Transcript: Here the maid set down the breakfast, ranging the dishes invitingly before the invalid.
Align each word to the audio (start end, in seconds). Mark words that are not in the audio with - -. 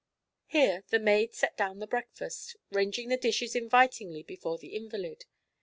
Here 0.47 0.83
the 0.89 0.97
maid 0.97 1.35
set 1.35 1.55
down 1.55 1.77
the 1.77 1.85
breakfast, 1.85 2.55
ranging 2.71 3.09
the 3.09 3.17
dishes 3.17 3.55
invitingly 3.55 4.23
before 4.23 4.57
the 4.57 4.75
invalid. 4.75 5.25